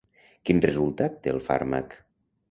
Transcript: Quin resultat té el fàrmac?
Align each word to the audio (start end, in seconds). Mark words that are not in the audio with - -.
Quin 0.49 0.61
resultat 0.65 1.19
té 1.27 1.33
el 1.33 1.37
fàrmac? 1.49 1.93